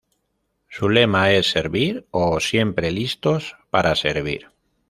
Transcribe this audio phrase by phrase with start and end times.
[0.67, 4.47] Su lema es "Servir" o "Siempre listos para servir".